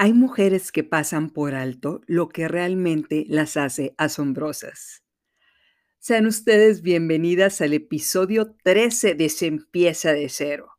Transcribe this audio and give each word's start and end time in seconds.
Hay 0.00 0.12
mujeres 0.12 0.70
que 0.70 0.84
pasan 0.84 1.28
por 1.28 1.56
alto 1.56 2.02
lo 2.06 2.28
que 2.28 2.46
realmente 2.46 3.24
las 3.26 3.56
hace 3.56 3.96
asombrosas. 3.98 5.02
Sean 5.98 6.26
ustedes 6.26 6.82
bienvenidas 6.82 7.60
al 7.62 7.72
episodio 7.72 8.54
13 8.62 9.16
de 9.16 9.28
Se 9.28 9.46
empieza 9.46 10.12
de 10.12 10.28
cero. 10.28 10.70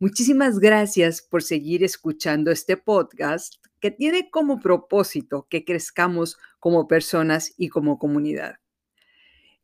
Muchísimas 0.00 0.58
gracias 0.58 1.22
por 1.22 1.44
seguir 1.44 1.84
escuchando 1.84 2.50
este 2.50 2.76
podcast 2.76 3.64
que 3.78 3.92
tiene 3.92 4.28
como 4.28 4.58
propósito 4.58 5.46
que 5.48 5.64
crezcamos 5.64 6.36
como 6.58 6.88
personas 6.88 7.54
y 7.56 7.68
como 7.68 7.96
comunidad. 7.96 8.56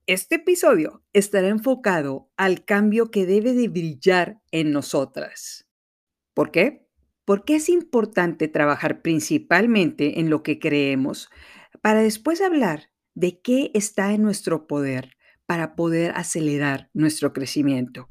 Este 0.06 0.36
episodio 0.36 1.02
estará 1.12 1.48
enfocado 1.48 2.30
al 2.36 2.64
cambio 2.64 3.10
que 3.10 3.26
debe 3.26 3.54
de 3.54 3.66
brillar 3.66 4.40
en 4.52 4.70
nosotras. 4.70 5.66
¿Por 6.32 6.52
qué? 6.52 6.83
¿Por 7.24 7.44
qué 7.44 7.56
es 7.56 7.70
importante 7.70 8.48
trabajar 8.48 9.00
principalmente 9.00 10.20
en 10.20 10.28
lo 10.28 10.42
que 10.42 10.58
creemos 10.58 11.30
para 11.80 12.02
después 12.02 12.42
hablar 12.42 12.90
de 13.14 13.40
qué 13.40 13.70
está 13.72 14.12
en 14.12 14.22
nuestro 14.22 14.66
poder 14.66 15.16
para 15.46 15.74
poder 15.74 16.12
acelerar 16.16 16.90
nuestro 16.92 17.32
crecimiento? 17.32 18.10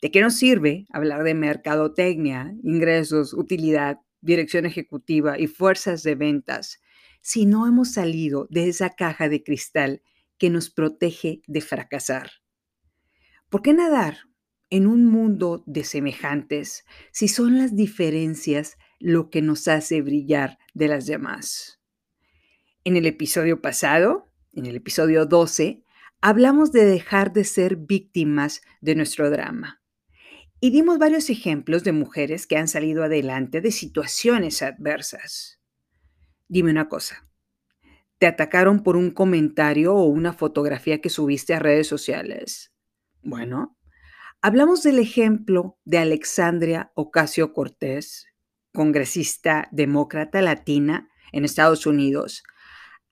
¿De 0.00 0.10
qué 0.10 0.22
nos 0.22 0.36
sirve 0.36 0.86
hablar 0.90 1.24
de 1.24 1.34
mercadotecnia, 1.34 2.54
ingresos, 2.62 3.34
utilidad, 3.34 3.98
dirección 4.22 4.64
ejecutiva 4.64 5.38
y 5.38 5.46
fuerzas 5.46 6.02
de 6.02 6.14
ventas 6.14 6.80
si 7.20 7.44
no 7.44 7.66
hemos 7.66 7.92
salido 7.92 8.46
de 8.50 8.68
esa 8.68 8.90
caja 8.90 9.28
de 9.28 9.42
cristal 9.42 10.02
que 10.38 10.48
nos 10.48 10.70
protege 10.70 11.42
de 11.46 11.60
fracasar? 11.60 12.30
¿Por 13.50 13.62
qué 13.62 13.74
nadar 13.74 14.25
en 14.70 14.86
un 14.86 15.06
mundo 15.06 15.62
de 15.66 15.84
semejantes 15.84 16.84
si 17.12 17.28
son 17.28 17.58
las 17.58 17.76
diferencias 17.76 18.76
lo 18.98 19.30
que 19.30 19.42
nos 19.42 19.68
hace 19.68 20.02
brillar 20.02 20.58
de 20.74 20.88
las 20.88 21.06
demás. 21.06 21.80
En 22.84 22.96
el 22.96 23.06
episodio 23.06 23.60
pasado, 23.60 24.32
en 24.52 24.66
el 24.66 24.76
episodio 24.76 25.26
12, 25.26 25.82
hablamos 26.20 26.72
de 26.72 26.84
dejar 26.84 27.32
de 27.32 27.44
ser 27.44 27.76
víctimas 27.76 28.62
de 28.80 28.94
nuestro 28.94 29.30
drama. 29.30 29.82
Y 30.60 30.70
dimos 30.70 30.98
varios 30.98 31.28
ejemplos 31.28 31.84
de 31.84 31.92
mujeres 31.92 32.46
que 32.46 32.56
han 32.56 32.66
salido 32.66 33.04
adelante 33.04 33.60
de 33.60 33.70
situaciones 33.70 34.62
adversas. 34.62 35.60
Dime 36.48 36.70
una 36.70 36.88
cosa, 36.88 37.28
¿te 38.18 38.26
atacaron 38.26 38.82
por 38.82 38.96
un 38.96 39.10
comentario 39.10 39.94
o 39.94 40.04
una 40.04 40.32
fotografía 40.32 41.00
que 41.00 41.10
subiste 41.10 41.54
a 41.54 41.58
redes 41.58 41.86
sociales? 41.86 42.72
Bueno, 43.22 43.76
Hablamos 44.46 44.84
del 44.84 45.00
ejemplo 45.00 45.76
de 45.84 45.98
Alexandria 45.98 46.92
Ocasio 46.94 47.52
Cortés, 47.52 48.28
congresista 48.72 49.68
demócrata 49.72 50.40
latina 50.40 51.08
en 51.32 51.44
Estados 51.44 51.84
Unidos, 51.84 52.44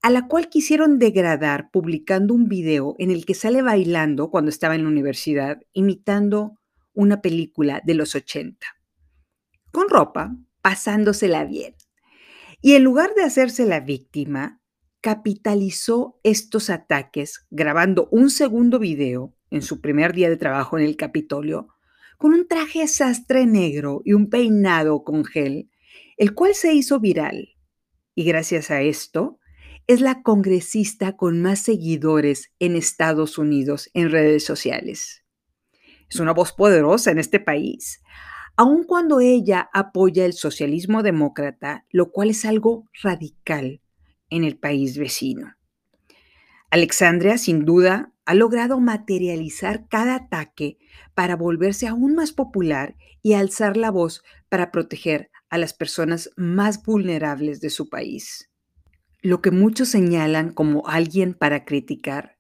a 0.00 0.10
la 0.10 0.28
cual 0.28 0.48
quisieron 0.48 1.00
degradar 1.00 1.72
publicando 1.72 2.34
un 2.34 2.46
video 2.46 2.94
en 3.00 3.10
el 3.10 3.26
que 3.26 3.34
sale 3.34 3.62
bailando 3.62 4.30
cuando 4.30 4.48
estaba 4.48 4.76
en 4.76 4.84
la 4.84 4.90
universidad, 4.90 5.60
imitando 5.72 6.52
una 6.92 7.20
película 7.20 7.82
de 7.84 7.94
los 7.94 8.14
80, 8.14 8.64
con 9.72 9.88
ropa, 9.88 10.36
pasándosela 10.62 11.44
bien. 11.46 11.74
Y 12.60 12.74
en 12.74 12.84
lugar 12.84 13.12
de 13.16 13.24
hacerse 13.24 13.66
la 13.66 13.80
víctima, 13.80 14.62
capitalizó 15.00 16.20
estos 16.22 16.70
ataques 16.70 17.44
grabando 17.50 18.08
un 18.12 18.30
segundo 18.30 18.78
video 18.78 19.34
en 19.54 19.62
su 19.62 19.80
primer 19.80 20.14
día 20.14 20.28
de 20.28 20.36
trabajo 20.36 20.78
en 20.78 20.84
el 20.84 20.96
Capitolio, 20.96 21.68
con 22.18 22.32
un 22.32 22.48
traje 22.48 22.88
sastre 22.88 23.46
negro 23.46 24.02
y 24.04 24.12
un 24.12 24.28
peinado 24.28 25.04
con 25.04 25.24
gel, 25.24 25.70
el 26.16 26.34
cual 26.34 26.56
se 26.56 26.74
hizo 26.74 26.98
viral. 26.98 27.50
Y 28.16 28.24
gracias 28.24 28.72
a 28.72 28.82
esto, 28.82 29.38
es 29.86 30.00
la 30.00 30.22
congresista 30.22 31.16
con 31.16 31.40
más 31.40 31.60
seguidores 31.60 32.50
en 32.58 32.74
Estados 32.74 33.38
Unidos 33.38 33.90
en 33.94 34.10
redes 34.10 34.44
sociales. 34.44 35.24
Es 36.10 36.18
una 36.18 36.32
voz 36.32 36.52
poderosa 36.52 37.12
en 37.12 37.18
este 37.18 37.38
país, 37.38 38.02
aun 38.56 38.82
cuando 38.82 39.20
ella 39.20 39.70
apoya 39.72 40.24
el 40.24 40.32
socialismo 40.32 41.04
demócrata, 41.04 41.86
lo 41.90 42.10
cual 42.10 42.30
es 42.30 42.44
algo 42.44 42.88
radical 43.04 43.80
en 44.30 44.42
el 44.42 44.58
país 44.58 44.98
vecino. 44.98 45.54
Alexandria, 46.70 47.38
sin 47.38 47.64
duda, 47.64 48.13
ha 48.26 48.34
logrado 48.34 48.80
materializar 48.80 49.88
cada 49.88 50.16
ataque 50.16 50.78
para 51.14 51.36
volverse 51.36 51.86
aún 51.86 52.14
más 52.14 52.32
popular 52.32 52.96
y 53.22 53.34
alzar 53.34 53.76
la 53.76 53.90
voz 53.90 54.22
para 54.48 54.70
proteger 54.70 55.30
a 55.50 55.58
las 55.58 55.74
personas 55.74 56.30
más 56.36 56.82
vulnerables 56.82 57.60
de 57.60 57.70
su 57.70 57.88
país. 57.88 58.50
Lo 59.22 59.40
que 59.40 59.50
muchos 59.50 59.88
señalan 59.88 60.52
como 60.52 60.86
alguien 60.86 61.34
para 61.34 61.64
criticar 61.64 62.38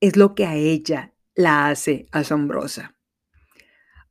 es 0.00 0.16
lo 0.16 0.34
que 0.34 0.46
a 0.46 0.54
ella 0.54 1.14
la 1.34 1.68
hace 1.68 2.08
asombrosa. 2.12 2.96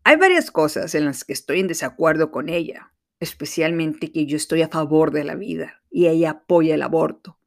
Hay 0.04 0.16
varias 0.16 0.52
cosas 0.52 0.96
en 0.96 1.06
las 1.06 1.24
que 1.24 1.34
estoy 1.34 1.60
en 1.60 1.68
desacuerdo 1.68 2.32
con 2.32 2.50
ella, 2.50 2.94
especialmente 3.20 4.12
que 4.12 4.26
yo 4.26 4.38
estoy 4.38 4.62
a 4.62 4.70
favor 4.70 5.12
de 5.12 5.24
la 5.24 5.36
vida 5.36 5.84
y 5.92 6.08
ella 6.08 6.32
apoya 6.32 6.76
el 6.76 6.82
aborto. 6.82 7.39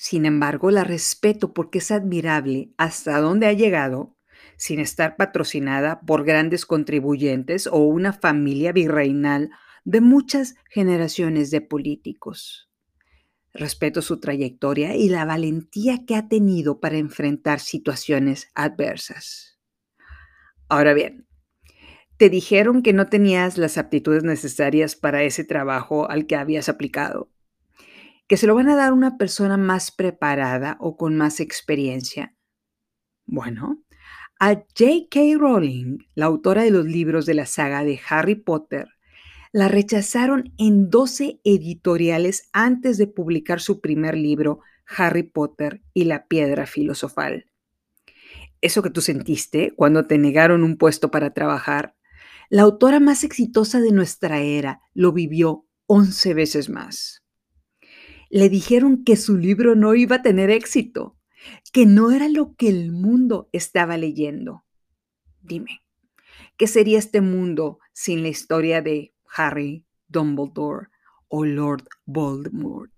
Sin 0.00 0.26
embargo, 0.26 0.70
la 0.70 0.84
respeto 0.84 1.52
porque 1.52 1.78
es 1.78 1.90
admirable 1.90 2.72
hasta 2.76 3.18
dónde 3.18 3.48
ha 3.48 3.52
llegado 3.52 4.16
sin 4.56 4.78
estar 4.78 5.16
patrocinada 5.16 6.02
por 6.02 6.24
grandes 6.24 6.66
contribuyentes 6.66 7.66
o 7.66 7.78
una 7.78 8.12
familia 8.12 8.70
virreinal 8.70 9.50
de 9.82 10.00
muchas 10.00 10.54
generaciones 10.70 11.50
de 11.50 11.62
políticos. 11.62 12.70
Respeto 13.52 14.00
su 14.00 14.20
trayectoria 14.20 14.94
y 14.94 15.08
la 15.08 15.24
valentía 15.24 16.06
que 16.06 16.14
ha 16.14 16.28
tenido 16.28 16.78
para 16.78 16.96
enfrentar 16.96 17.58
situaciones 17.58 18.52
adversas. 18.54 19.58
Ahora 20.68 20.94
bien, 20.94 21.26
te 22.18 22.30
dijeron 22.30 22.84
que 22.84 22.92
no 22.92 23.08
tenías 23.08 23.58
las 23.58 23.76
aptitudes 23.76 24.22
necesarias 24.22 24.94
para 24.94 25.24
ese 25.24 25.42
trabajo 25.42 26.08
al 26.08 26.26
que 26.26 26.36
habías 26.36 26.68
aplicado 26.68 27.32
que 28.28 28.36
se 28.36 28.46
lo 28.46 28.54
van 28.54 28.68
a 28.68 28.76
dar 28.76 28.92
una 28.92 29.16
persona 29.16 29.56
más 29.56 29.90
preparada 29.90 30.76
o 30.80 30.96
con 30.96 31.16
más 31.16 31.40
experiencia? 31.40 32.36
Bueno, 33.26 33.82
a 34.38 34.54
J.K. 34.54 35.20
Rowling, 35.38 35.98
la 36.14 36.26
autora 36.26 36.62
de 36.62 36.70
los 36.70 36.84
libros 36.84 37.24
de 37.24 37.34
la 37.34 37.46
saga 37.46 37.84
de 37.84 37.98
Harry 38.08 38.34
Potter, 38.34 38.88
la 39.50 39.68
rechazaron 39.68 40.52
en 40.58 40.90
12 40.90 41.40
editoriales 41.42 42.50
antes 42.52 42.98
de 42.98 43.06
publicar 43.06 43.60
su 43.60 43.80
primer 43.80 44.14
libro, 44.16 44.60
Harry 44.86 45.22
Potter 45.22 45.82
y 45.94 46.04
la 46.04 46.26
piedra 46.26 46.66
filosofal. 46.66 47.46
Eso 48.60 48.82
que 48.82 48.90
tú 48.90 49.00
sentiste 49.00 49.72
cuando 49.74 50.06
te 50.06 50.18
negaron 50.18 50.64
un 50.64 50.76
puesto 50.76 51.10
para 51.10 51.32
trabajar, 51.32 51.96
la 52.50 52.62
autora 52.62 53.00
más 53.00 53.24
exitosa 53.24 53.80
de 53.80 53.92
nuestra 53.92 54.40
era 54.40 54.82
lo 54.92 55.12
vivió 55.12 55.66
11 55.86 56.34
veces 56.34 56.68
más 56.68 57.22
le 58.30 58.48
dijeron 58.48 59.04
que 59.04 59.16
su 59.16 59.36
libro 59.36 59.74
no 59.74 59.94
iba 59.94 60.16
a 60.16 60.22
tener 60.22 60.50
éxito, 60.50 61.16
que 61.72 61.86
no 61.86 62.10
era 62.10 62.28
lo 62.28 62.54
que 62.56 62.68
el 62.68 62.92
mundo 62.92 63.48
estaba 63.52 63.96
leyendo. 63.96 64.64
Dime, 65.40 65.82
¿qué 66.56 66.66
sería 66.66 66.98
este 66.98 67.20
mundo 67.20 67.78
sin 67.92 68.22
la 68.22 68.28
historia 68.28 68.82
de 68.82 69.14
Harry, 69.34 69.86
Dumbledore 70.08 70.88
o 71.28 71.44
Lord 71.44 71.88
Voldemort? 72.04 72.92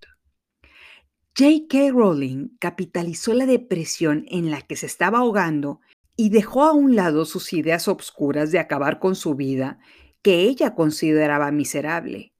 J.K. 1.38 1.92
Rowling 1.92 2.48
capitalizó 2.58 3.32
la 3.34 3.46
depresión 3.46 4.24
en 4.28 4.50
la 4.50 4.62
que 4.62 4.76
se 4.76 4.86
estaba 4.86 5.18
ahogando 5.18 5.80
y 6.16 6.30
dejó 6.30 6.64
a 6.64 6.72
un 6.72 6.96
lado 6.96 7.24
sus 7.24 7.52
ideas 7.52 7.88
obscuras 7.88 8.50
de 8.50 8.58
acabar 8.58 8.98
con 8.98 9.14
su 9.14 9.36
vida, 9.36 9.78
que 10.22 10.42
ella 10.42 10.74
consideraba 10.74 11.50
miserable, 11.50 12.34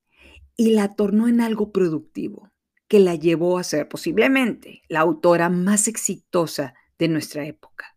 y 0.56 0.72
la 0.72 0.94
tornó 0.94 1.28
en 1.28 1.40
algo 1.40 1.72
productivo 1.72 2.49
que 2.90 2.98
la 2.98 3.14
llevó 3.14 3.56
a 3.56 3.62
ser 3.62 3.88
posiblemente 3.88 4.82
la 4.88 4.98
autora 4.98 5.48
más 5.48 5.86
exitosa 5.86 6.74
de 6.98 7.06
nuestra 7.06 7.46
época. 7.46 7.96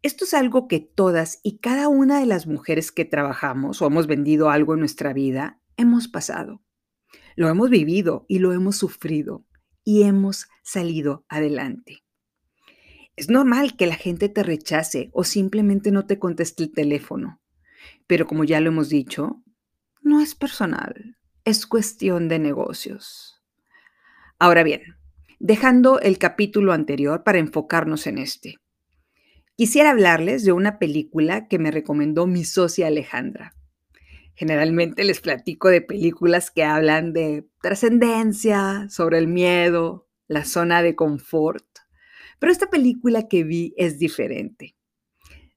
Esto 0.00 0.24
es 0.24 0.32
algo 0.32 0.68
que 0.68 0.80
todas 0.80 1.38
y 1.42 1.58
cada 1.58 1.88
una 1.88 2.18
de 2.18 2.24
las 2.24 2.46
mujeres 2.46 2.90
que 2.90 3.04
trabajamos 3.04 3.82
o 3.82 3.86
hemos 3.86 4.06
vendido 4.06 4.48
algo 4.48 4.72
en 4.72 4.80
nuestra 4.80 5.12
vida 5.12 5.60
hemos 5.76 6.08
pasado. 6.08 6.62
Lo 7.36 7.50
hemos 7.50 7.68
vivido 7.68 8.24
y 8.26 8.38
lo 8.38 8.54
hemos 8.54 8.76
sufrido 8.76 9.44
y 9.84 10.04
hemos 10.04 10.48
salido 10.62 11.26
adelante. 11.28 12.04
Es 13.16 13.28
normal 13.28 13.76
que 13.76 13.86
la 13.86 13.96
gente 13.96 14.30
te 14.30 14.42
rechace 14.42 15.10
o 15.12 15.24
simplemente 15.24 15.90
no 15.90 16.06
te 16.06 16.18
conteste 16.18 16.62
el 16.62 16.72
teléfono, 16.72 17.42
pero 18.06 18.26
como 18.26 18.44
ya 18.44 18.62
lo 18.62 18.68
hemos 18.68 18.88
dicho, 18.88 19.42
no 20.00 20.22
es 20.22 20.34
personal, 20.34 21.18
es 21.44 21.66
cuestión 21.66 22.28
de 22.28 22.38
negocios. 22.38 23.37
Ahora 24.40 24.62
bien, 24.62 24.96
dejando 25.40 25.98
el 26.00 26.18
capítulo 26.18 26.72
anterior 26.72 27.24
para 27.24 27.38
enfocarnos 27.38 28.06
en 28.06 28.18
este. 28.18 28.58
Quisiera 29.56 29.90
hablarles 29.90 30.44
de 30.44 30.52
una 30.52 30.78
película 30.78 31.48
que 31.48 31.58
me 31.58 31.72
recomendó 31.72 32.28
mi 32.28 32.44
socia 32.44 32.86
Alejandra. 32.86 33.56
Generalmente 34.36 35.02
les 35.02 35.20
platico 35.20 35.68
de 35.68 35.80
películas 35.80 36.52
que 36.52 36.62
hablan 36.62 37.12
de 37.12 37.48
trascendencia, 37.60 38.86
sobre 38.88 39.18
el 39.18 39.26
miedo, 39.26 40.08
la 40.28 40.44
zona 40.44 40.82
de 40.82 40.94
confort. 40.94 41.66
Pero 42.38 42.52
esta 42.52 42.70
película 42.70 43.26
que 43.26 43.42
vi 43.42 43.74
es 43.76 43.98
diferente. 43.98 44.76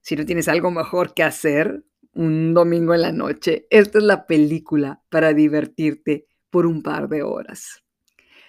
Si 0.00 0.16
no 0.16 0.24
tienes 0.24 0.48
algo 0.48 0.72
mejor 0.72 1.14
que 1.14 1.22
hacer 1.22 1.84
un 2.14 2.52
domingo 2.52 2.94
en 2.94 3.02
la 3.02 3.12
noche, 3.12 3.68
esta 3.70 3.98
es 3.98 4.04
la 4.04 4.26
película 4.26 5.04
para 5.08 5.32
divertirte 5.32 6.26
por 6.50 6.66
un 6.66 6.82
par 6.82 7.08
de 7.08 7.22
horas. 7.22 7.81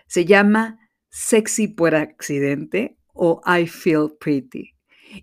Se 0.07 0.25
llama 0.25 0.79
Sexy 1.09 1.67
por 1.67 1.95
accidente 1.95 2.97
o 3.13 3.41
I 3.45 3.67
Feel 3.67 4.13
Pretty 4.19 4.75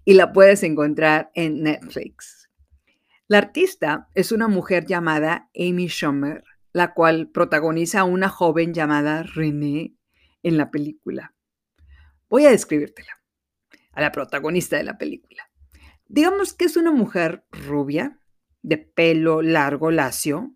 y 0.04 0.14
la 0.14 0.32
puedes 0.32 0.62
encontrar 0.62 1.30
en 1.34 1.62
Netflix. 1.62 2.48
La 3.28 3.38
artista 3.38 4.08
es 4.14 4.32
una 4.32 4.48
mujer 4.48 4.86
llamada 4.86 5.50
Amy 5.54 5.88
Schumer, 5.88 6.42
la 6.72 6.94
cual 6.94 7.30
protagoniza 7.30 8.00
a 8.00 8.04
una 8.04 8.28
joven 8.28 8.74
llamada 8.74 9.22
Renee 9.22 9.94
en 10.42 10.56
la 10.56 10.70
película. 10.70 11.34
Voy 12.28 12.46
a 12.46 12.50
describírtela, 12.50 13.20
a 13.92 14.00
la 14.00 14.12
protagonista 14.12 14.76
de 14.76 14.84
la 14.84 14.98
película. 14.98 15.50
Digamos 16.06 16.54
que 16.54 16.64
es 16.64 16.76
una 16.76 16.92
mujer 16.92 17.44
rubia, 17.50 18.20
de 18.62 18.78
pelo 18.78 19.42
largo, 19.42 19.90
lacio. 19.90 20.54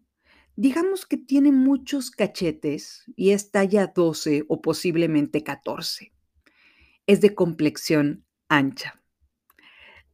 Digamos 0.56 1.04
que 1.04 1.16
tiene 1.16 1.50
muchos 1.50 2.10
cachetes 2.10 3.04
y 3.16 3.30
es 3.30 3.50
talla 3.50 3.88
12 3.88 4.44
o 4.48 4.62
posiblemente 4.62 5.42
14. 5.42 6.12
Es 7.06 7.20
de 7.20 7.34
complexión 7.34 8.24
ancha. 8.48 9.02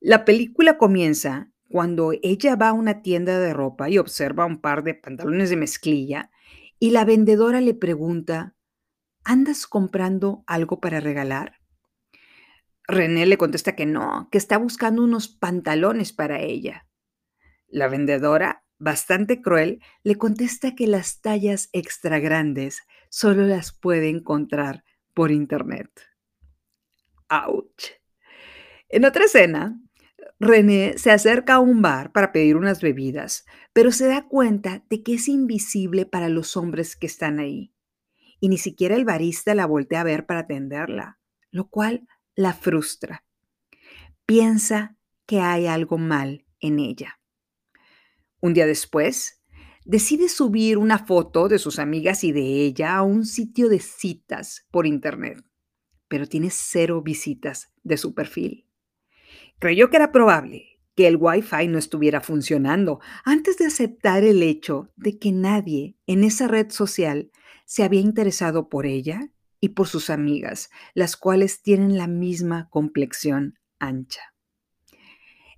La 0.01 0.25
película 0.25 0.79
comienza 0.79 1.53
cuando 1.69 2.13
ella 2.23 2.57
va 2.57 2.71
a 2.71 2.73
una 2.73 3.03
tienda 3.03 3.39
de 3.39 3.53
ropa 3.53 3.91
y 3.91 3.99
observa 3.99 4.47
un 4.47 4.61
par 4.61 4.83
de 4.83 4.95
pantalones 4.95 5.51
de 5.51 5.57
mezclilla 5.57 6.31
y 6.79 6.91
la 6.91 7.05
vendedora 7.05 7.61
le 7.61 7.75
pregunta, 7.75 8.57
¿andas 9.25 9.67
comprando 9.67 10.43
algo 10.47 10.81
para 10.81 11.01
regalar? 11.01 11.61
René 12.89 13.27
le 13.27 13.37
contesta 13.37 13.77
que 13.77 13.85
no, 13.85 14.29
que 14.33 14.39
está 14.39 14.57
buscando 14.57 15.05
unos 15.05 15.29
pantalones 15.29 16.15
para 16.15 16.41
ella. 16.41 16.89
La 17.69 17.89
vendedora, 17.89 18.65
bastante 18.81 19.41
cruel, 19.41 19.81
le 20.03 20.17
contesta 20.17 20.75
que 20.75 20.89
las 20.89 21.21
tallas 21.21 21.69
extra 21.73 22.19
grandes 22.19 22.83
solo 23.09 23.47
las 23.47 23.73
puede 23.73 24.09
encontrar 24.09 24.83
por 25.15 25.31
internet. 25.31 25.91
¡Auch! 27.29 28.01
En 28.89 29.05
otra 29.05 29.27
escena, 29.27 29.79
René 30.41 30.97
se 30.97 31.13
acerca 31.13 31.55
a 31.55 31.61
un 31.61 31.83
bar 31.83 32.11
para 32.13 32.33
pedir 32.33 32.57
unas 32.57 32.81
bebidas, 32.81 33.45
pero 33.73 33.93
se 33.93 34.09
da 34.09 34.27
cuenta 34.27 34.83
de 34.89 35.03
que 35.03 35.15
es 35.15 35.29
invisible 35.29 36.07
para 36.07 36.29
los 36.29 36.57
hombres 36.57 36.97
que 36.97 37.07
están 37.07 37.39
ahí. 37.39 37.73
Y 38.41 38.49
ni 38.49 38.57
siquiera 38.57 38.97
el 38.97 39.05
barista 39.05 39.55
la 39.55 39.67
voltea 39.67 40.01
a 40.01 40.05
ver 40.05 40.25
para 40.27 40.41
atenderla, 40.41 41.19
lo 41.51 41.69
cual 41.69 42.09
la 42.35 42.55
frustra. 42.55 43.23
Piensa 44.25 44.97
que 45.27 45.41
hay 45.41 45.67
algo 45.67 45.99
mal 45.99 46.47
en 46.59 46.79
ella. 46.79 47.20
Un 48.41 48.55
día 48.55 48.67
después, 48.67 49.43
decide 49.85 50.29
subir 50.29 50.79
una 50.79 50.99
foto 50.99 51.49
de 51.49 51.59
sus 51.59 51.79
amigas 51.79 52.25
y 52.25 52.33
de 52.33 52.65
ella 52.65 52.97
a 52.97 53.03
un 53.03 53.27
sitio 53.27 53.69
de 53.69 53.81
citas 53.81 54.67
por 54.71 54.87
internet, 54.87 55.45
pero 56.09 56.27
tiene 56.27 56.49
cero 56.51 57.03
visitas 57.03 57.73
de 57.83 57.97
su 57.97 58.15
perfil. 58.15 58.67
Creyó 59.59 59.91
que 59.91 59.97
era 59.97 60.11
probable 60.11 60.81
que 60.97 61.07
el 61.07 61.17
Wi-Fi 61.17 61.69
no 61.69 61.79
estuviera 61.79 62.21
funcionando 62.21 63.01
antes 63.25 63.59
de 63.59 63.67
aceptar 63.67 64.25
el 64.25 64.43
hecho 64.43 64.91
de 64.97 65.19
que 65.19 65.33
nadie 65.33 65.97
en 66.07 66.25
esa 66.25 66.49
red 66.49 66.71
social 66.71 67.31
se 67.67 67.85
había 67.85 68.01
interesado 68.01 68.69
por 68.69 68.87
ella 68.87 69.31
y 69.61 69.71
por 69.71 69.87
sus 69.87 70.11
amigas, 70.11 70.71
las 70.95 71.17
cuales 71.17 71.63
tienen 71.63 71.99
la 71.99 72.07
misma 72.07 72.69
complexión 72.71 73.59
ancha. 73.79 74.30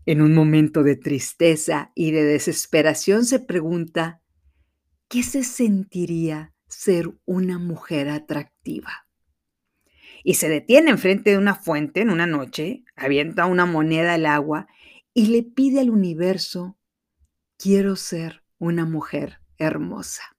En 0.05 0.21
un 0.21 0.35
momento 0.35 0.83
de 0.83 0.97
tristeza 0.97 1.93
y 1.95 2.11
de 2.11 2.25
desesperación 2.25 3.25
se 3.25 3.39
pregunta, 3.39 4.21
¿qué 5.09 5.23
se 5.23 5.45
sentiría 5.45 6.55
ser 6.67 7.13
una 7.25 7.59
mujer 7.59 8.09
atractiva? 8.09 9.07
Y 10.25 10.35
se 10.35 10.49
detiene 10.49 10.91
enfrente 10.91 11.31
de 11.31 11.39
una 11.39 11.55
fuente 11.55 12.01
en 12.01 12.11
una 12.11 12.27
noche, 12.27 12.85
avienta 12.97 13.47
una 13.47 13.65
moneda 13.65 14.15
al 14.15 14.27
agua 14.27 14.67
y 15.15 15.27
le 15.27 15.45
pide 15.45 15.81
al 15.81 15.91
universo, 15.91 16.77
quiero 17.57 17.95
ser 17.95 18.43
una 18.59 18.85
mujer 18.85 19.41
hermosa. 19.59 20.37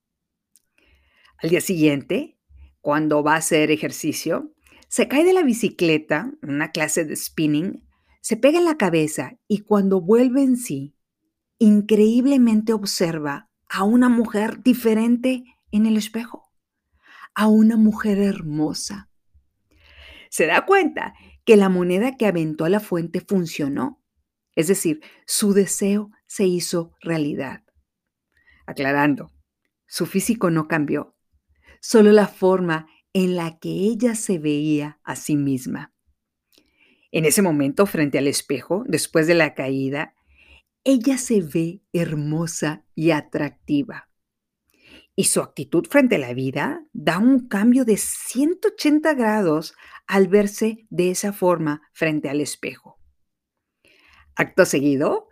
Al 1.37 1.49
día 1.49 1.61
siguiente, 1.61 2.37
cuando 2.81 3.23
va 3.23 3.35
a 3.35 3.37
hacer 3.37 3.71
ejercicio, 3.71 4.53
se 4.89 5.07
cae 5.07 5.23
de 5.23 5.33
la 5.33 5.43
bicicleta, 5.43 6.33
una 6.41 6.71
clase 6.71 7.05
de 7.05 7.15
spinning, 7.15 7.83
se 8.23 8.37
pega 8.37 8.57
en 8.57 8.63
la 8.63 8.77
cabeza 8.77 9.37
y 9.49 9.59
cuando 9.59 9.99
vuelve 9.99 10.43
en 10.43 10.55
sí, 10.55 10.95
increíblemente 11.59 12.71
observa 12.71 13.49
a 13.67 13.83
una 13.83 14.07
mujer 14.07 14.63
diferente 14.63 15.43
en 15.71 15.85
el 15.85 15.97
espejo, 15.97 16.49
a 17.35 17.47
una 17.47 17.75
mujer 17.75 18.19
hermosa. 18.19 19.09
Se 20.29 20.45
da 20.45 20.65
cuenta 20.65 21.15
que 21.43 21.57
la 21.57 21.67
moneda 21.67 22.15
que 22.15 22.25
aventó 22.25 22.63
a 22.63 22.69
la 22.69 22.79
fuente 22.79 23.19
funcionó, 23.19 24.01
es 24.55 24.69
decir, 24.69 25.01
su 25.25 25.53
deseo 25.53 26.09
se 26.25 26.45
hizo 26.45 26.93
realidad. 27.01 27.65
Aclarando, 28.65 29.33
su 29.85 30.05
físico 30.05 30.49
no 30.49 30.69
cambió, 30.69 31.17
solo 31.81 32.13
la 32.13 32.29
forma 32.29 32.87
en 33.11 33.35
la 33.35 33.59
que 33.59 33.69
ella 33.69 34.15
se 34.15 34.39
veía 34.39 35.01
a 35.03 35.17
sí 35.17 35.35
misma. 35.35 35.92
En 37.13 37.25
ese 37.25 37.43
momento, 37.43 37.85
frente 37.85 38.17
al 38.17 38.27
espejo, 38.27 38.83
después 38.87 39.27
de 39.27 39.35
la 39.35 39.53
caída, 39.53 40.15
ella 40.83 41.19
se 41.19 41.41
ve 41.41 41.83
hermosa 41.93 42.85
y 42.95 43.11
atractiva. 43.11 44.09
Y 45.15 45.25
su 45.25 45.39
actitud 45.41 45.85
frente 45.87 46.15
a 46.15 46.17
la 46.19 46.33
vida 46.33 46.83
da 46.91 47.19
un 47.19 47.47
cambio 47.47 47.85
de 47.85 47.97
180 47.97 49.13
grados 49.13 49.75
al 50.07 50.27
verse 50.27 50.87
de 50.89 51.11
esa 51.11 51.33
forma 51.33 51.83
frente 51.93 52.29
al 52.29 52.41
espejo. 52.41 52.97
Acto 54.35 54.65
seguido, 54.65 55.29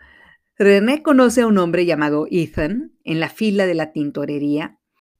René 0.59 1.01
conoce 1.01 1.41
a 1.41 1.47
un 1.47 1.57
hombre 1.57 1.87
llamado 1.87 2.27
Ethan 2.29 2.95
en 3.03 3.19
la 3.19 3.29
fila 3.29 3.65
de 3.65 3.73
la 3.73 3.91
tintorería 3.91 4.79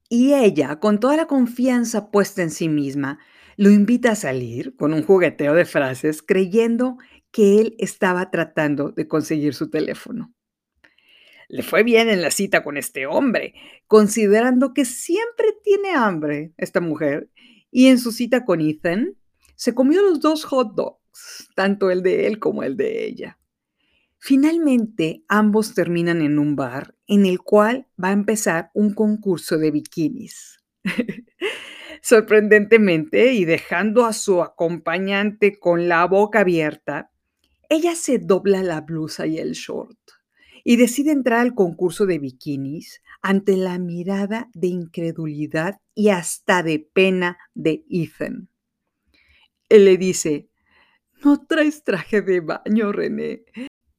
y 0.10 0.36
ella, 0.36 0.80
con 0.80 1.00
toda 1.00 1.18
la 1.18 1.26
confianza 1.26 2.12
puesta 2.12 2.44
en 2.44 2.52
sí 2.52 2.70
misma, 2.70 3.18
lo 3.62 3.70
invita 3.70 4.14
a 4.14 4.16
salir 4.16 4.76
con 4.76 4.92
un 4.92 5.04
jugueteo 5.04 5.54
de 5.54 5.66
frases 5.66 6.24
creyendo 6.24 6.98
que 7.30 7.62
él 7.62 7.76
estaba 7.78 8.32
tratando 8.32 8.90
de 8.90 9.08
conseguir 9.08 9.54
su 9.54 9.70
teléfono. 9.70 10.34
Le 11.48 11.62
fue 11.62 11.84
bien 11.84 12.10
en 12.10 12.24
la 12.24 12.32
cita 12.32 12.64
con 12.64 12.76
este 12.76 13.06
hombre, 13.06 13.54
considerando 13.86 14.74
que 14.74 14.84
siempre 14.84 15.50
tiene 15.64 15.92
hambre 15.92 16.54
esta 16.58 16.82
mujer, 16.82 17.30
y 17.70 17.86
en 17.86 18.00
su 18.00 18.12
cita 18.12 18.46
con 18.46 18.62
Ethan 18.62 19.16
se 19.56 19.76
comió 19.76 20.02
los 20.02 20.22
dos 20.22 20.44
hot 20.46 20.74
dogs, 20.74 21.52
tanto 21.56 21.92
el 21.92 22.02
de 22.02 22.26
él 22.26 22.40
como 22.40 22.64
el 22.64 22.76
de 22.78 23.06
ella. 23.06 23.38
Finalmente, 24.18 25.24
ambos 25.28 25.76
terminan 25.76 26.24
en 26.24 26.40
un 26.40 26.56
bar 26.56 26.96
en 27.06 27.28
el 27.28 27.38
cual 27.42 27.86
va 28.04 28.08
a 28.08 28.14
empezar 28.14 28.72
un 28.74 28.96
concurso 28.96 29.60
de 29.60 29.70
bikinis. 29.70 30.64
Sorprendentemente, 32.12 33.32
y 33.32 33.46
dejando 33.46 34.06
a 34.06 34.12
su 34.12 34.42
acompañante 34.42 35.58
con 35.58 35.88
la 35.88 36.06
boca 36.08 36.42
abierta, 36.42 37.10
ella 37.70 37.96
se 37.96 38.20
dobla 38.20 38.64
la 38.64 38.82
blusa 38.82 39.28
y 39.28 39.38
el 39.38 39.54
short 39.54 39.98
y 40.66 40.76
decide 40.76 41.12
entrar 41.12 41.40
al 41.40 41.56
concurso 41.56 42.06
de 42.06 42.20
bikinis 42.20 43.02
ante 43.22 43.56
la 43.56 43.80
mirada 43.80 44.50
de 44.54 44.68
incredulidad 44.68 45.80
y 45.96 46.10
hasta 46.10 46.64
de 46.64 46.80
pena 46.80 47.38
de 47.54 47.86
Ethan. 47.90 48.50
Él 49.70 49.86
le 49.86 49.96
dice, 49.96 50.50
no 51.24 51.46
traes 51.46 51.86
traje 51.86 52.22
de 52.22 52.42
baño, 52.42 52.92
René. 52.92 53.46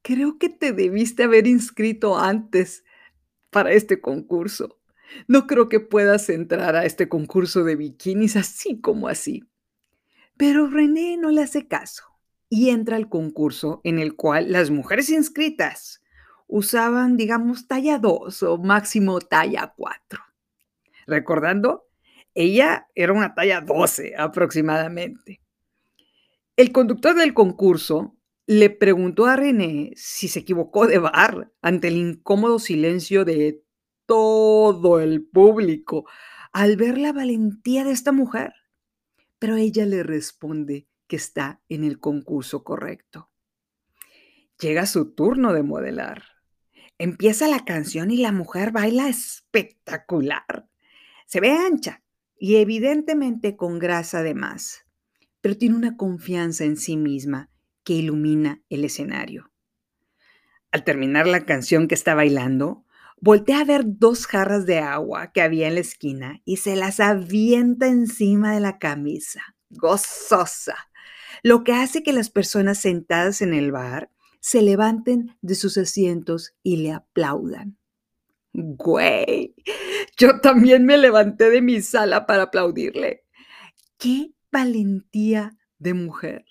Creo 0.03 0.37
que 0.37 0.51
te 0.51 0.73
debiste 0.73 1.23
haber 1.23 1.47
inscrito 1.47 2.19
antes 2.19 2.85
para 3.49 3.73
este 3.73 4.03
concurso. 4.03 4.82
No 5.27 5.47
creo 5.47 5.69
que 5.69 5.81
puedas 5.81 6.29
entrar 6.29 6.77
a 6.77 6.85
este 6.85 7.09
concurso 7.09 7.65
de 7.65 7.77
bikinis 7.77 8.37
así 8.37 8.81
como 8.81 9.09
así. 9.09 9.45
Pero 10.37 10.67
René 10.67 11.17
no 11.17 11.31
le 11.31 11.43
hace 11.43 11.69
caso 11.69 12.05
y 12.49 12.71
entra 12.71 12.97
al 12.97 13.09
concurso 13.09 13.81
en 13.85 13.99
el 13.99 14.15
cual 14.15 14.53
las 14.53 14.71
mujeres 14.71 15.09
inscritas 15.11 16.03
usaban, 16.47 17.17
digamos, 17.17 17.67
talla 17.67 17.99
2 17.99 18.43
o 18.43 18.59
máximo 18.59 19.21
talla 19.21 19.73
4. 19.77 20.21
Recordando, 21.07 21.89
ella 22.35 22.89
era 22.95 23.13
una 23.13 23.35
talla 23.35 23.61
12 23.61 24.15
aproximadamente. 24.19 25.41
El 26.57 26.73
conductor 26.73 27.15
del 27.15 27.33
concurso 27.33 28.17
le 28.47 28.69
preguntó 28.69 29.27
a 29.27 29.37
René 29.37 29.93
si 29.97 30.29
se 30.29 30.41
equivocó 30.41 30.87
de 30.87 30.99
bar 30.99 31.51
ante 31.63 31.89
el 31.89 31.97
incómodo 31.97 32.59
silencio 32.59 33.25
de 33.25 33.62
todo 34.13 35.01
el 35.01 35.25
público 35.25 36.05
al 36.53 36.77
ver 36.77 36.99
la 36.99 37.15
valentía 37.15 37.83
de 37.83 37.93
esta 37.93 38.13
mujer. 38.13 38.53
Pero 39.39 39.57
ella 39.57 39.87
le 39.87 40.03
responde 40.03 40.87
que 41.07 41.17
está 41.17 41.63
en 41.71 41.83
el 41.83 41.99
concurso 41.99 42.63
correcto. 42.63 43.31
Llega 44.61 44.85
su 44.85 45.15
turno 45.15 45.55
de 45.55 45.63
modelar. 45.63 46.25
Empieza 46.99 47.49
la 47.49 47.65
canción 47.65 48.11
y 48.11 48.19
la 48.19 48.33
mujer 48.33 48.71
baila 48.71 49.09
espectacular. 49.09 50.69
Se 51.25 51.41
ve 51.41 51.53
ancha 51.53 52.03
y 52.39 52.57
evidentemente 52.57 53.57
con 53.57 53.79
grasa 53.79 54.23
de 54.23 54.35
más, 54.35 54.85
pero 55.41 55.57
tiene 55.57 55.77
una 55.77 55.97
confianza 55.97 56.65
en 56.65 56.77
sí 56.77 56.99
misma 56.99 57.49
que 57.83 57.95
ilumina 57.95 58.63
el 58.69 58.85
escenario. 58.85 59.51
Al 60.71 60.85
terminar 60.85 61.27
la 61.27 61.47
canción 61.47 61.89
que 61.89 61.95
está 61.95 62.15
bailando, 62.15 62.85
voltea 63.23 63.61
a 63.61 63.65
ver 63.65 63.85
dos 63.87 64.27
jarras 64.27 64.67
de 64.67 64.81
agua 64.81 65.31
que 65.33 65.43
había 65.43 65.69
en 65.69 65.75
la 65.75 65.81
esquina 65.81 66.43
y 66.45 66.57
se 66.57 66.75
las 66.75 66.99
avienta 66.99 67.87
encima 67.87 68.53
de 68.53 68.61
la 68.61 68.79
camisa, 68.79 69.55
gozosa, 69.71 70.75
lo 71.45 71.63
que 71.63 71.73
hace 71.73 72.03
que 72.03 72.13
las 72.13 72.31
personas 72.31 72.81
sentadas 72.81 73.41
en 73.41 73.55
el 73.55 73.71
bar 73.71 74.11
se 74.41 74.61
levanten 74.61 75.37
de 75.41 75.55
sus 75.55 75.79
asientos 75.79 76.57
y 76.65 76.79
le 76.79 76.91
aplaudan. 76.91 77.79
Güey, 78.53 79.55
yo 80.19 80.41
también 80.41 80.85
me 80.85 80.99
levanté 80.99 81.49
de 81.49 81.63
mi 81.63 81.81
sala 81.81 82.27
para 82.27 82.45
aplaudirle. 82.45 83.25
¡Qué 83.99 84.33
valentía 84.51 85.57
de 85.79 85.95
mujer! 85.95 86.45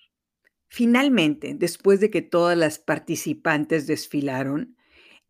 Finalmente, 0.70 1.54
después 1.54 2.00
de 2.00 2.10
que 2.10 2.22
todas 2.22 2.58
las 2.58 2.80
participantes 2.80 3.88
desfilaron, 3.88 4.78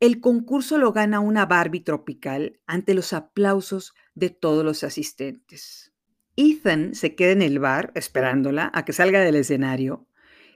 el 0.01 0.19
concurso 0.19 0.77
lo 0.77 0.91
gana 0.91 1.21
una 1.21 1.45
Barbie 1.45 1.79
tropical 1.79 2.59
ante 2.67 2.93
los 2.93 3.13
aplausos 3.13 3.93
de 4.13 4.29
todos 4.29 4.65
los 4.65 4.83
asistentes. 4.83 5.93
Ethan 6.35 6.93
se 6.93 7.15
queda 7.15 7.31
en 7.31 7.41
el 7.41 7.59
bar 7.59 7.93
esperándola 7.95 8.69
a 8.73 8.83
que 8.83 8.91
salga 8.91 9.21
del 9.21 9.35
escenario. 9.35 10.07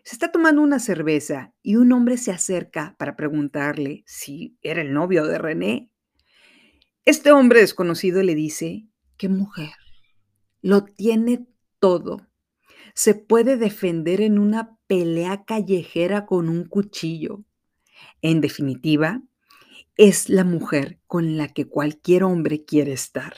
Se 0.04 0.16
está 0.16 0.34
tomando 0.34 0.62
una 0.62 0.80
cerveza 0.80 1.54
y 1.64 1.78
un 1.78 1.94
hombre 1.94 2.18
se 2.18 2.32
acerca 2.32 2.98
para 3.00 3.16
preguntarle 3.16 4.04
si 4.06 4.58
era 4.62 4.82
el 4.82 4.94
novio 4.94 5.26
de 5.26 5.38
René. 5.38 5.90
Este 7.06 7.32
hombre 7.32 7.62
desconocido 7.62 8.22
le 8.24 8.36
dice, 8.36 8.90
qué 9.16 9.30
mujer, 9.30 9.72
lo 10.62 10.84
tiene 10.84 11.48
todo 11.80 12.28
se 12.96 13.14
puede 13.14 13.58
defender 13.58 14.22
en 14.22 14.40
una 14.40 14.78
pelea 14.88 15.44
callejera 15.44 16.26
con 16.26 16.48
un 16.48 16.64
cuchillo. 16.64 17.44
En 18.22 18.40
definitiva, 18.40 19.22
es 19.98 20.30
la 20.30 20.44
mujer 20.44 21.00
con 21.08 21.38
la 21.38 21.48
que 21.48 21.68
cualquier 21.68 22.24
hombre 22.24 22.66
quiere 22.66 22.92
estar. 22.92 23.36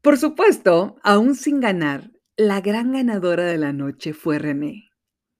Por 0.00 0.16
supuesto, 0.16 0.96
aún 1.02 1.34
sin 1.34 1.60
ganar, 1.60 2.12
la 2.36 2.60
gran 2.60 2.92
ganadora 2.92 3.44
de 3.44 3.58
la 3.58 3.72
noche 3.72 4.14
fue 4.14 4.38
René. 4.38 4.88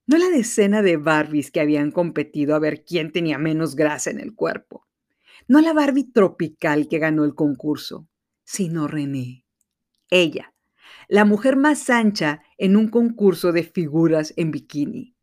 No 0.07 0.19
la 0.19 0.29
decena 0.29 0.83
de 0.83 0.99
Barbies 0.99 1.51
que 1.51 1.61
habían 1.61 1.91
competido 1.91 2.55
a 2.55 2.59
ver 2.59 2.85
quién 2.85 3.13
tenía 3.13 3.39
menos 3.39 3.77
grasa 3.77 4.11
en 4.11 4.21
el 4.21 4.35
cuerpo. 4.35 4.87
No 5.49 5.61
la 5.61 5.73
Barbie 5.73 6.11
tropical 6.13 6.89
que 6.89 6.99
ganó 6.99 7.25
el 7.25 7.35
concurso, 7.35 8.09
sino 8.45 8.89
René. 8.89 9.45
Ella, 10.11 10.55
la 11.09 11.25
mujer 11.25 11.57
más 11.57 11.89
ancha 11.89 12.43
en 12.59 12.77
un 12.77 12.89
concurso 12.89 13.53
de 13.53 13.63
figuras 13.63 14.35
en 14.37 14.51
bikini. 14.51 15.17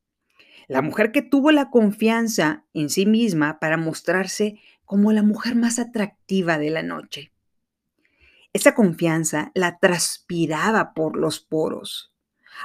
La 0.68 0.82
mujer 0.82 1.12
que 1.12 1.22
tuvo 1.22 1.52
la 1.52 1.70
confianza 1.70 2.66
en 2.74 2.90
sí 2.90 3.06
misma 3.06 3.60
para 3.60 3.78
mostrarse 3.78 4.60
como 4.86 5.12
la 5.12 5.24
mujer 5.24 5.56
más 5.56 5.80
atractiva 5.80 6.58
de 6.58 6.70
la 6.70 6.84
noche. 6.84 7.32
Esa 8.54 8.76
confianza 8.76 9.52
la 9.56 9.80
transpiraba 9.80 10.94
por 10.94 11.18
los 11.18 11.40
poros, 11.40 12.14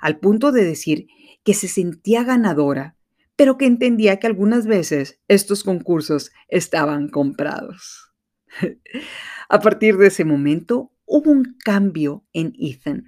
al 0.03 0.19
punto 0.19 0.53
de 0.53 0.65
decir 0.65 1.07
que 1.45 1.55
se 1.55 1.69
sentía 1.69 2.25
ganadora, 2.25 2.97
pero 3.37 3.57
que 3.57 3.67
entendía 3.67 4.19
que 4.19 4.27
algunas 4.27 4.67
veces 4.67 5.21
estos 5.29 5.65
concursos 5.65 6.31
estaban 6.49 7.09
comprados. 7.09 8.13
A 9.49 9.61
partir 9.61 9.97
de 9.97 10.09
ese 10.09 10.25
momento, 10.25 10.93
hubo 11.07 11.31
un 11.31 11.57
cambio 11.65 12.27
en 12.33 12.53
Ethan. 12.59 13.07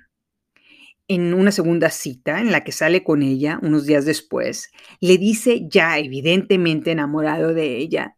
En 1.09 1.35
una 1.35 1.51
segunda 1.51 1.91
cita 1.91 2.41
en 2.41 2.53
la 2.53 2.63
que 2.63 2.73
sale 2.73 3.03
con 3.03 3.23
ella 3.23 3.59
unos 3.63 3.85
días 3.85 4.05
después, 4.05 4.71
le 5.01 5.19
dice 5.19 5.67
ya 5.69 5.99
evidentemente 5.99 6.93
enamorado 6.93 7.53
de 7.53 7.77
ella, 7.79 8.17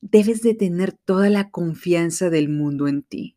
debes 0.00 0.42
de 0.42 0.54
tener 0.54 0.92
toda 0.92 1.30
la 1.30 1.50
confianza 1.50 2.30
del 2.30 2.48
mundo 2.48 2.88
en 2.88 3.02
ti. 3.02 3.36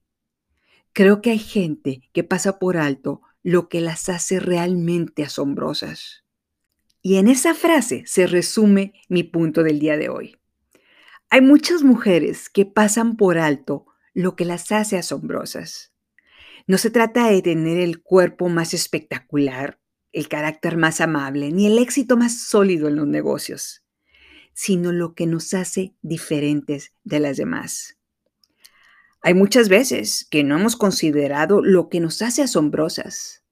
Creo 0.94 1.22
que 1.22 1.32
hay 1.32 1.40
gente 1.40 2.02
que 2.14 2.24
pasa 2.24 2.60
por 2.60 2.78
alto 2.78 3.22
lo 3.44 3.70
que 3.70 3.82
las 3.82 4.10
hace 4.10 4.40
realmente 4.40 5.24
asombrosas. 5.24 6.24
Y 7.02 7.16
en 7.16 7.28
esa 7.28 7.56
frase 7.56 8.04
se 8.06 8.28
resume 8.28 8.94
mi 9.10 9.24
punto 9.24 9.64
del 9.64 9.80
día 9.80 9.98
de 9.98 10.10
hoy. 10.10 10.38
Hay 11.30 11.42
muchas 11.42 11.82
mujeres 11.82 12.50
que 12.50 12.66
pasan 12.66 13.16
por 13.16 13.38
alto 13.38 13.88
lo 14.14 14.36
que 14.36 14.46
las 14.46 14.72
hace 14.72 14.98
asombrosas. 14.98 15.94
No 16.68 16.78
se 16.78 16.92
trata 16.92 17.30
de 17.30 17.42
tener 17.42 17.80
el 17.80 18.04
cuerpo 18.04 18.50
más 18.50 18.74
espectacular, 18.74 19.80
el 20.12 20.28
carácter 20.28 20.78
más 20.78 21.02
amable, 21.02 21.52
ni 21.52 21.68
el 21.68 21.80
éxito 21.80 22.18
más 22.18 22.38
sólido 22.38 22.88
en 22.88 22.98
los 22.98 23.08
negocios, 23.08 23.81
sino 24.54 24.92
lo 24.92 25.14
que 25.14 25.28
nos 25.28 25.54
hace 25.54 25.96
diferentes 26.02 26.94
de 27.04 27.20
las 27.20 27.38
demás. 27.38 27.98
Hay 29.22 29.34
muchas 29.34 29.70
veces 29.70 30.28
que 30.30 30.44
no 30.44 30.58
hemos 30.58 30.76
considerado 30.76 31.62
lo 31.62 31.90
que 31.90 32.00
nos 32.00 32.22
hace 32.22 32.42
asombrosas, 32.42 33.44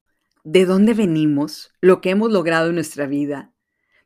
de 0.43 0.65
dónde 0.65 0.93
venimos, 0.93 1.71
lo 1.79 2.01
que 2.01 2.09
hemos 2.09 2.31
logrado 2.31 2.69
en 2.69 2.75
nuestra 2.75 3.05
vida, 3.05 3.53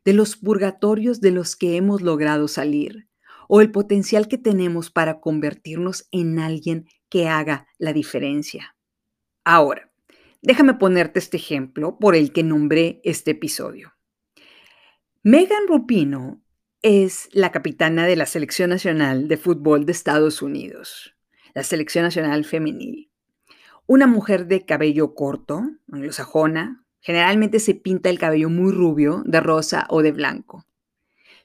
de 0.04 0.12
los 0.12 0.36
purgatorios 0.36 1.20
de 1.20 1.30
los 1.30 1.56
que 1.56 1.76
hemos 1.76 2.02
logrado 2.02 2.48
salir, 2.48 3.08
o 3.48 3.60
el 3.60 3.70
potencial 3.70 4.28
que 4.28 4.38
tenemos 4.38 4.90
para 4.90 5.20
convertirnos 5.20 6.06
en 6.10 6.38
alguien 6.38 6.86
que 7.08 7.28
haga 7.28 7.66
la 7.78 7.92
diferencia. 7.92 8.76
Ahora, 9.44 9.90
déjame 10.42 10.74
ponerte 10.74 11.18
este 11.18 11.36
ejemplo 11.38 11.98
por 11.98 12.14
el 12.14 12.32
que 12.32 12.42
nombré 12.42 13.00
este 13.04 13.32
episodio. 13.32 13.94
Megan 15.22 15.66
Rupino 15.66 16.43
es 16.84 17.30
la 17.32 17.50
capitana 17.50 18.06
de 18.06 18.14
la 18.14 18.26
Selección 18.26 18.68
Nacional 18.68 19.26
de 19.26 19.38
Fútbol 19.38 19.86
de 19.86 19.92
Estados 19.92 20.42
Unidos, 20.42 21.16
la 21.54 21.62
Selección 21.62 22.04
Nacional 22.04 22.44
Femenil. 22.44 23.10
Una 23.86 24.06
mujer 24.06 24.46
de 24.48 24.66
cabello 24.66 25.14
corto, 25.14 25.62
anglosajona, 25.90 26.84
generalmente 27.00 27.58
se 27.58 27.74
pinta 27.74 28.10
el 28.10 28.18
cabello 28.18 28.50
muy 28.50 28.70
rubio, 28.70 29.22
de 29.24 29.40
rosa 29.40 29.86
o 29.88 30.02
de 30.02 30.12
blanco. 30.12 30.66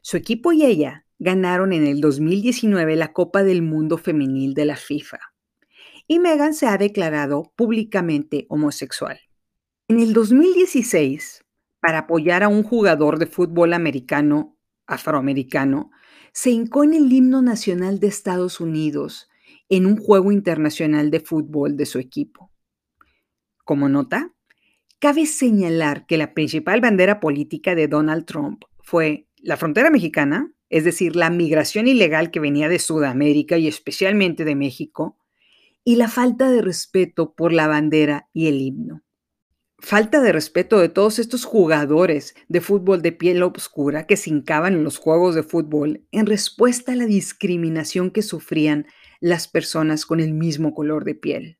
Su 0.02 0.18
equipo 0.18 0.52
y 0.52 0.66
ella 0.66 1.06
ganaron 1.20 1.72
en 1.72 1.88
el 1.88 2.02
2019 2.02 2.98
la 2.98 3.14
Copa 3.14 3.46
del 3.46 3.62
Mundo 3.62 3.98
Femenil 3.98 4.54
de 4.54 4.66
la 4.66 4.76
FIFA. 4.76 5.20
Y 6.06 6.20
Megan 6.20 6.54
se 6.54 6.68
ha 6.68 6.78
declarado 6.78 7.54
públicamente 7.56 8.46
homosexual. 8.50 9.22
En 9.88 10.02
el 10.02 10.12
2016, 10.12 11.46
para 11.80 12.00
apoyar 12.00 12.44
a 12.44 12.50
un 12.50 12.64
jugador 12.64 13.20
de 13.20 13.26
fútbol 13.26 13.72
americano 13.72 14.58
afroamericano, 14.90 15.92
se 16.34 16.52
hincó 16.52 16.84
en 16.84 16.94
el 16.94 17.12
himno 17.12 17.42
nacional 17.42 18.00
de 18.00 18.08
Estados 18.08 18.60
Unidos 18.60 19.30
en 19.70 19.86
un 19.86 19.98
juego 19.98 20.32
internacional 20.32 21.12
de 21.12 21.20
fútbol 21.20 21.78
de 21.78 21.86
su 21.86 22.00
equipo. 22.00 22.52
Como 23.64 23.88
nota, 23.88 24.34
cabe 25.00 25.26
señalar 25.26 26.06
que 26.06 26.18
la 26.18 26.34
principal 26.34 26.82
bandera 26.82 27.20
política 27.20 27.76
de 27.76 27.88
Donald 27.88 28.26
Trump 28.26 28.64
fue 28.80 29.28
la 29.38 29.58
frontera 29.58 29.90
mexicana, 29.90 30.52
es 30.70 30.84
decir, 30.84 31.16
la 31.16 31.30
migración 31.30 31.88
ilegal 31.88 32.32
que 32.32 32.40
venía 32.40 32.68
de 32.68 32.80
Sudamérica 32.80 33.58
y 33.58 33.68
especialmente 33.68 34.44
de 34.44 34.56
México, 34.56 35.18
y 35.84 35.96
la 35.96 36.08
falta 36.08 36.52
de 36.52 36.62
respeto 36.62 37.34
por 37.34 37.54
la 37.54 37.68
bandera 37.68 38.30
y 38.34 38.48
el 38.48 38.62
himno. 38.62 39.04
Falta 39.82 40.22
de 40.22 40.34
respeto 40.34 40.78
de 40.80 40.90
todos 40.90 41.20
estos 41.20 41.46
jugadores 41.46 42.36
de 42.50 42.60
fútbol 42.60 43.02
de 43.02 43.14
piel 43.14 43.42
oscura 43.42 44.06
que 44.06 44.18
se 44.18 44.30
hincaban 44.30 44.74
en 44.74 44.84
los 44.84 44.98
juegos 44.98 45.36
de 45.36 45.44
fútbol 45.44 46.06
en 46.12 46.26
respuesta 46.26 46.92
a 46.92 46.96
la 46.96 47.06
discriminación 47.06 48.12
que 48.12 48.22
sufrían 48.22 48.88
las 49.22 49.48
personas 49.48 50.06
con 50.06 50.20
el 50.20 50.34
mismo 50.34 50.74
color 50.74 51.06
de 51.06 51.16
piel. 51.16 51.60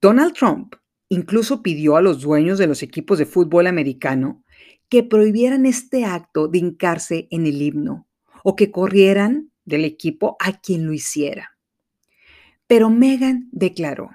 Donald 0.00 0.34
Trump 0.34 0.74
incluso 1.08 1.62
pidió 1.62 1.96
a 1.96 2.02
los 2.02 2.20
dueños 2.20 2.58
de 2.58 2.66
los 2.66 2.82
equipos 2.82 3.18
de 3.18 3.26
fútbol 3.26 3.66
americano 3.66 4.44
que 4.90 5.02
prohibieran 5.02 5.64
este 5.64 6.04
acto 6.04 6.46
de 6.46 6.58
hincarse 6.58 7.26
en 7.30 7.46
el 7.46 7.60
himno 7.62 8.06
o 8.44 8.54
que 8.54 8.70
corrieran 8.70 9.50
del 9.64 9.84
equipo 9.84 10.36
a 10.40 10.60
quien 10.60 10.86
lo 10.86 10.92
hiciera. 10.92 11.58
Pero 12.66 12.90
Megan 12.90 13.48
declaró, 13.50 14.10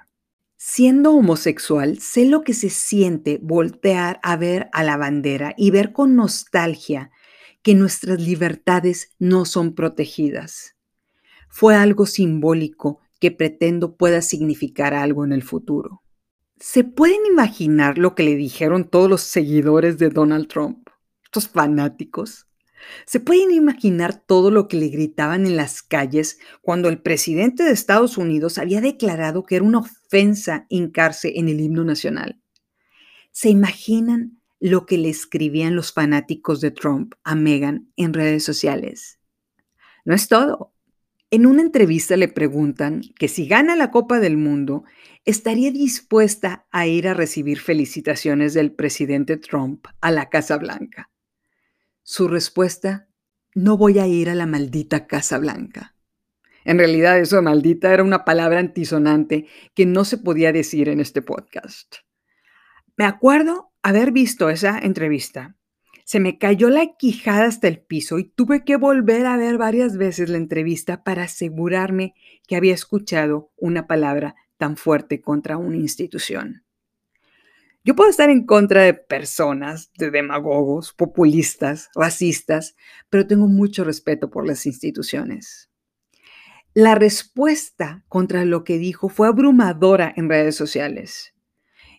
siendo 0.66 1.12
homosexual, 1.12 1.98
sé 1.98 2.24
lo 2.24 2.42
que 2.42 2.54
se 2.54 2.70
siente 2.70 3.38
voltear 3.42 4.18
a 4.22 4.38
ver 4.38 4.70
a 4.72 4.82
la 4.82 4.96
bandera 4.96 5.52
y 5.58 5.70
ver 5.70 5.92
con 5.92 6.16
nostalgia 6.16 7.10
que 7.60 7.74
nuestras 7.74 8.18
libertades 8.18 9.10
no 9.18 9.44
son 9.44 9.74
protegidas. 9.74 10.74
Fue 11.50 11.76
algo 11.76 12.06
simbólico 12.06 13.00
que 13.20 13.30
pretendo 13.30 13.96
pueda 13.98 14.22
significar 14.22 14.94
algo 14.94 15.26
en 15.26 15.32
el 15.32 15.42
futuro. 15.42 16.02
¿Se 16.58 16.82
pueden 16.82 17.26
imaginar 17.26 17.98
lo 17.98 18.14
que 18.14 18.22
le 18.22 18.34
dijeron 18.34 18.88
todos 18.88 19.10
los 19.10 19.20
seguidores 19.20 19.98
de 19.98 20.08
Donald 20.08 20.48
Trump? 20.48 20.88
Estos 21.22 21.46
fanáticos. 21.46 22.46
¿Se 23.06 23.20
pueden 23.20 23.50
imaginar 23.50 24.14
todo 24.14 24.50
lo 24.50 24.68
que 24.68 24.76
le 24.76 24.88
gritaban 24.88 25.46
en 25.46 25.56
las 25.56 25.82
calles 25.82 26.38
cuando 26.62 26.88
el 26.88 27.00
presidente 27.00 27.62
de 27.62 27.72
Estados 27.72 28.18
Unidos 28.18 28.58
había 28.58 28.80
declarado 28.80 29.44
que 29.44 29.56
era 29.56 29.64
una 29.64 29.80
ofensa 29.80 30.66
hincarse 30.68 31.38
en 31.38 31.48
el 31.48 31.60
himno 31.60 31.84
nacional? 31.84 32.40
¿Se 33.30 33.50
imaginan 33.50 34.40
lo 34.60 34.86
que 34.86 34.98
le 34.98 35.10
escribían 35.10 35.76
los 35.76 35.92
fanáticos 35.92 36.60
de 36.60 36.70
Trump 36.70 37.14
a 37.24 37.34
Meghan 37.34 37.90
en 37.96 38.14
redes 38.14 38.44
sociales? 38.44 39.18
No 40.04 40.14
es 40.14 40.28
todo. 40.28 40.72
En 41.30 41.46
una 41.46 41.62
entrevista 41.62 42.16
le 42.16 42.28
preguntan 42.28 43.00
que 43.18 43.26
si 43.26 43.48
gana 43.48 43.74
la 43.74 43.90
Copa 43.90 44.20
del 44.20 44.36
Mundo, 44.36 44.84
estaría 45.24 45.72
dispuesta 45.72 46.66
a 46.70 46.86
ir 46.86 47.08
a 47.08 47.14
recibir 47.14 47.58
felicitaciones 47.58 48.54
del 48.54 48.70
presidente 48.70 49.36
Trump 49.36 49.86
a 50.00 50.12
la 50.12 50.28
Casa 50.28 50.58
Blanca. 50.58 51.10
Su 52.04 52.28
respuesta, 52.28 53.08
no 53.56 53.76
voy 53.76 53.98
a 53.98 54.06
ir 54.06 54.30
a 54.30 54.36
la 54.36 54.46
maldita 54.46 55.08
Casa 55.08 55.38
Blanca. 55.38 55.96
En 56.64 56.78
realidad 56.78 57.18
eso 57.18 57.36
de 57.36 57.42
maldita 57.42 57.92
era 57.92 58.04
una 58.04 58.24
palabra 58.24 58.60
antisonante 58.60 59.46
que 59.74 59.84
no 59.84 60.04
se 60.04 60.18
podía 60.18 60.52
decir 60.52 60.88
en 60.88 61.00
este 61.00 61.20
podcast. 61.20 61.96
Me 62.96 63.04
acuerdo 63.04 63.72
haber 63.82 64.12
visto 64.12 64.48
esa 64.48 64.78
entrevista 64.78 65.56
se 66.04 66.20
me 66.20 66.38
cayó 66.38 66.68
la 66.68 66.96
quijada 66.98 67.46
hasta 67.46 67.66
el 67.66 67.80
piso 67.80 68.18
y 68.18 68.24
tuve 68.24 68.64
que 68.64 68.76
volver 68.76 69.24
a 69.24 69.38
ver 69.38 69.56
varias 69.56 69.96
veces 69.96 70.28
la 70.28 70.36
entrevista 70.36 71.02
para 71.02 71.24
asegurarme 71.24 72.14
que 72.46 72.56
había 72.56 72.74
escuchado 72.74 73.50
una 73.56 73.86
palabra 73.86 74.36
tan 74.58 74.76
fuerte 74.76 75.22
contra 75.22 75.56
una 75.56 75.76
institución. 75.76 76.63
Yo 77.84 77.94
puedo 77.94 78.10
estar 78.10 78.30
en 78.30 78.46
contra 78.46 78.82
de 78.82 78.94
personas, 78.94 79.92
de 79.98 80.10
demagogos, 80.10 80.92
populistas, 80.92 81.90
racistas, 81.94 82.74
pero 83.10 83.26
tengo 83.26 83.46
mucho 83.46 83.84
respeto 83.84 84.30
por 84.30 84.46
las 84.46 84.66
instituciones. 84.66 85.70
La 86.72 86.94
respuesta 86.94 88.04
contra 88.08 88.44
lo 88.44 88.64
que 88.64 88.78
dijo 88.78 89.08
fue 89.08 89.28
abrumadora 89.28 90.12
en 90.16 90.28
redes 90.28 90.56
sociales 90.56 91.34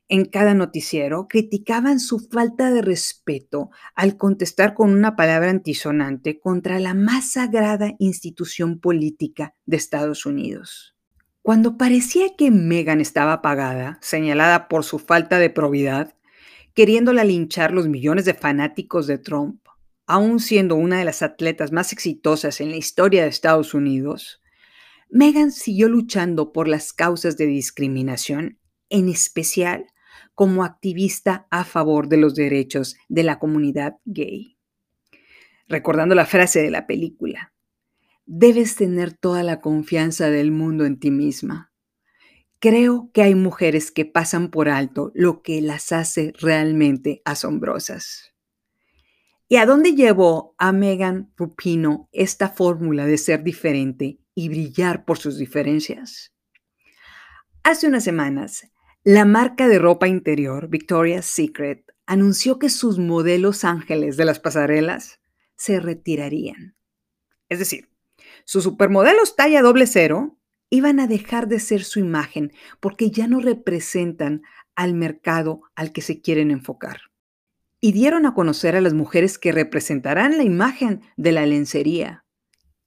en 0.07 0.25
cada 0.25 0.53
noticiero 0.53 1.27
criticaban 1.27 1.99
su 1.99 2.19
falta 2.19 2.71
de 2.71 2.81
respeto 2.81 3.71
al 3.95 4.17
contestar 4.17 4.73
con 4.73 4.91
una 4.91 5.15
palabra 5.15 5.49
antisonante 5.49 6.39
contra 6.39 6.79
la 6.79 6.93
más 6.93 7.31
sagrada 7.31 7.93
institución 7.97 8.79
política 8.79 9.55
de 9.65 9.77
Estados 9.77 10.25
Unidos. 10.25 10.94
Cuando 11.45 11.77
parecía 11.77 12.35
que 12.35 12.49
Meghan 12.49 13.01
estaba 13.01 13.33
apagada, 13.33 13.99
señalada 14.01 14.67
por 14.67 14.83
su 14.83 14.97
falta 14.97 15.37
de 15.37 15.51
probidad, 15.51 16.15
queriéndola 16.73 17.23
linchar 17.23 17.71
los 17.71 17.87
millones 17.87 18.25
de 18.25 18.33
fanáticos 18.33 19.05
de 19.05 19.19
Trump, 19.19 19.61
aún 20.07 20.39
siendo 20.39 20.75
una 20.75 20.97
de 20.97 21.05
las 21.05 21.21
atletas 21.21 21.71
más 21.71 21.93
exitosas 21.93 22.61
en 22.61 22.71
la 22.71 22.77
historia 22.77 23.21
de 23.21 23.29
Estados 23.29 23.75
Unidos, 23.75 24.41
Meghan 25.07 25.51
siguió 25.51 25.87
luchando 25.87 26.51
por 26.51 26.67
las 26.67 26.93
causas 26.93 27.37
de 27.37 27.45
discriminación, 27.45 28.57
en 28.89 29.07
especial 29.07 29.85
como 30.33 30.63
activista 30.63 31.45
a 31.51 31.63
favor 31.63 32.07
de 32.07 32.17
los 32.17 32.33
derechos 32.33 32.97
de 33.07 33.21
la 33.21 33.37
comunidad 33.37 33.97
gay. 34.05 34.57
Recordando 35.67 36.15
la 36.15 36.25
frase 36.25 36.63
de 36.63 36.71
la 36.71 36.87
película, 36.87 37.53
debes 38.25 38.75
tener 38.75 39.13
toda 39.13 39.43
la 39.43 39.61
confianza 39.61 40.29
del 40.29 40.51
mundo 40.51 40.85
en 40.85 40.99
ti 40.99 41.11
misma. 41.11 41.71
Creo 42.59 43.11
que 43.13 43.21
hay 43.21 43.35
mujeres 43.35 43.91
que 43.91 44.05
pasan 44.05 44.49
por 44.49 44.69
alto 44.69 45.11
lo 45.13 45.41
que 45.41 45.61
las 45.61 45.91
hace 45.91 46.33
realmente 46.39 47.21
asombrosas. 47.25 48.33
¿Y 49.47 49.57
a 49.57 49.65
dónde 49.67 49.93
llevó 49.93 50.55
a 50.57 50.71
Megan 50.71 51.31
Rupino 51.37 52.09
esta 52.11 52.49
fórmula 52.49 53.05
de 53.05 53.19
ser 53.19 53.43
diferente 53.43 54.19
y 54.33 54.49
brillar 54.49 55.05
por 55.05 55.19
sus 55.19 55.37
diferencias? 55.37 56.33
Hace 57.61 57.87
unas 57.87 58.03
semanas, 58.03 58.71
la 59.03 59.25
marca 59.25 59.67
de 59.67 59.77
ropa 59.77 60.07
interior 60.07 60.67
Victoria's 60.67 61.27
Secret 61.27 61.85
anunció 62.07 62.57
que 62.57 62.69
sus 62.69 62.97
modelos 62.97 63.63
ángeles 63.63 64.17
de 64.17 64.25
las 64.25 64.39
pasarelas 64.39 65.19
se 65.55 65.79
retirarían. 65.79 66.75
Es 67.49 67.59
decir, 67.59 67.89
sus 68.45 68.63
supermodelos 68.63 69.35
talla 69.35 69.61
doble 69.61 69.87
cero 69.87 70.37
iban 70.69 70.99
a 70.99 71.07
dejar 71.07 71.47
de 71.47 71.59
ser 71.59 71.83
su 71.83 71.99
imagen 71.99 72.53
porque 72.79 73.11
ya 73.11 73.27
no 73.27 73.39
representan 73.39 74.43
al 74.75 74.93
mercado 74.93 75.61
al 75.75 75.91
que 75.91 76.01
se 76.01 76.21
quieren 76.21 76.51
enfocar. 76.51 77.01
Y 77.81 77.91
dieron 77.91 78.25
a 78.25 78.33
conocer 78.33 78.75
a 78.75 78.81
las 78.81 78.93
mujeres 78.93 79.37
que 79.37 79.51
representarán 79.51 80.37
la 80.37 80.43
imagen 80.43 81.01
de 81.17 81.31
la 81.33 81.45
lencería. 81.45 82.25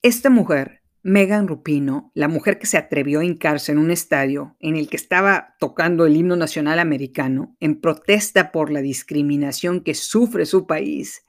Esta 0.03 0.31
mujer 0.31 0.79
Megan 1.03 1.47
Rupino, 1.47 2.11
la 2.14 2.29
mujer 2.29 2.59
que 2.59 2.66
se 2.66 2.77
atrevió 2.77 3.21
a 3.21 3.25
hincarse 3.25 3.73
en 3.73 3.79
un 3.79 3.90
estadio 3.90 4.57
en 4.59 4.77
el 4.77 4.88
que 4.88 4.97
estaba 4.97 5.55
tocando 5.59 6.07
el 6.07 6.16
himno 6.16 6.37
nacional 6.37 6.79
americano 6.79 7.57
en 7.61 7.81
protesta 7.81 8.51
por 8.53 8.71
la 8.71 8.81
discriminación 8.81 9.83
que 9.83 9.94
sufre 9.94 10.44
su 10.44 10.66
país, 10.66 11.25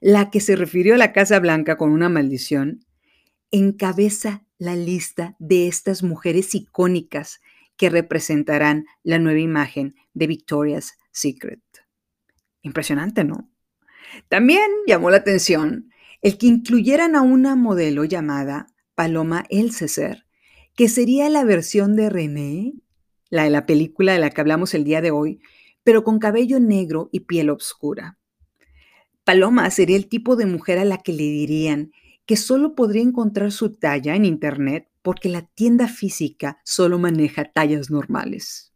la 0.00 0.30
que 0.30 0.40
se 0.40 0.56
refirió 0.56 0.94
a 0.94 0.98
la 0.98 1.12
Casa 1.12 1.40
Blanca 1.40 1.76
con 1.76 1.90
una 1.90 2.08
maldición, 2.08 2.84
encabeza 3.50 4.44
la 4.58 4.76
lista 4.76 5.36
de 5.38 5.68
estas 5.68 6.02
mujeres 6.02 6.54
icónicas 6.54 7.40
que 7.76 7.90
representarán 7.90 8.86
la 9.02 9.18
nueva 9.18 9.38
imagen 9.38 9.94
de 10.14 10.26
Victoria's 10.26 10.98
Secret. 11.12 11.60
Impresionante, 12.62 13.24
¿no? 13.24 13.50
También 14.28 14.68
llamó 14.86 15.10
la 15.10 15.18
atención 15.18 15.90
el 16.20 16.38
que 16.38 16.46
incluyeran 16.46 17.14
a 17.14 17.22
una 17.22 17.54
modelo 17.54 18.04
llamada 18.04 18.66
Paloma 18.94 19.44
Elceser, 19.48 20.26
que 20.74 20.88
sería 20.88 21.28
la 21.28 21.44
versión 21.44 21.94
de 21.94 22.10
René, 22.10 22.72
la 23.30 23.44
de 23.44 23.50
la 23.50 23.66
película 23.66 24.12
de 24.12 24.18
la 24.18 24.30
que 24.30 24.40
hablamos 24.40 24.74
el 24.74 24.84
día 24.84 25.00
de 25.00 25.12
hoy, 25.12 25.40
pero 25.84 26.02
con 26.02 26.18
cabello 26.18 26.58
negro 26.58 27.08
y 27.12 27.20
piel 27.20 27.50
oscura. 27.50 28.18
Paloma 29.24 29.70
sería 29.70 29.96
el 29.96 30.08
tipo 30.08 30.36
de 30.36 30.46
mujer 30.46 30.78
a 30.78 30.84
la 30.84 30.98
que 30.98 31.12
le 31.12 31.24
dirían 31.24 31.92
que 32.28 32.36
solo 32.36 32.74
podría 32.74 33.00
encontrar 33.00 33.50
su 33.52 33.72
talla 33.72 34.14
en 34.14 34.26
Internet 34.26 34.86
porque 35.00 35.30
la 35.30 35.46
tienda 35.46 35.88
física 35.88 36.60
solo 36.62 36.98
maneja 36.98 37.50
tallas 37.50 37.88
normales. 37.88 38.74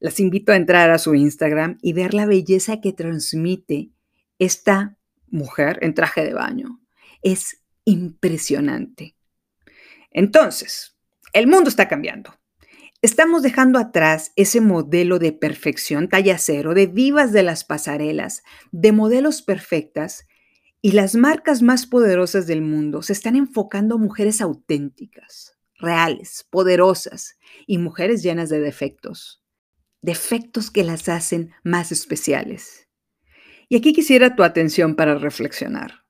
Las 0.00 0.18
invito 0.18 0.50
a 0.50 0.56
entrar 0.56 0.90
a 0.90 0.98
su 0.98 1.14
Instagram 1.14 1.78
y 1.82 1.92
ver 1.92 2.14
la 2.14 2.26
belleza 2.26 2.80
que 2.80 2.92
transmite 2.92 3.92
esta 4.40 4.98
mujer 5.28 5.78
en 5.82 5.94
traje 5.94 6.24
de 6.24 6.34
baño. 6.34 6.80
Es 7.22 7.62
impresionante. 7.84 9.14
Entonces, 10.10 10.98
el 11.34 11.46
mundo 11.46 11.68
está 11.68 11.86
cambiando. 11.86 12.34
Estamos 13.02 13.44
dejando 13.44 13.78
atrás 13.78 14.32
ese 14.34 14.60
modelo 14.60 15.20
de 15.20 15.30
perfección 15.30 16.08
talla 16.08 16.38
cero, 16.38 16.74
de 16.74 16.88
vivas 16.88 17.32
de 17.32 17.44
las 17.44 17.62
pasarelas, 17.62 18.42
de 18.72 18.90
modelos 18.90 19.42
perfectas, 19.42 20.26
y 20.80 20.92
las 20.92 21.14
marcas 21.14 21.62
más 21.62 21.86
poderosas 21.86 22.46
del 22.46 22.62
mundo 22.62 23.02
se 23.02 23.12
están 23.12 23.36
enfocando 23.36 23.96
a 23.96 23.98
mujeres 23.98 24.40
auténticas, 24.40 25.58
reales, 25.74 26.46
poderosas 26.50 27.38
y 27.66 27.78
mujeres 27.78 28.22
llenas 28.22 28.48
de 28.48 28.60
defectos. 28.60 29.42
Defectos 30.00 30.70
que 30.70 30.84
las 30.84 31.08
hacen 31.08 31.52
más 31.64 31.90
especiales. 31.90 32.88
Y 33.68 33.76
aquí 33.76 33.92
quisiera 33.92 34.36
tu 34.36 34.44
atención 34.44 34.94
para 34.94 35.18
reflexionar. 35.18 36.04